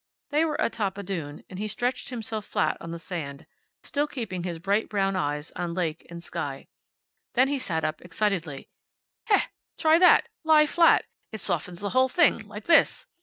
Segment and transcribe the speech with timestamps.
[0.31, 3.45] They were atop a dune, and he stretched himself flat on the sand,
[3.83, 6.65] still keeping his bright brown eyes on lake and sky.
[7.35, 8.67] Then he sat up, excitedly.
[9.25, 9.43] "Heh,
[9.77, 10.27] try that!
[10.43, 11.05] Lie flat.
[11.31, 12.47] It softens the whole thing.
[12.47, 13.05] Like this.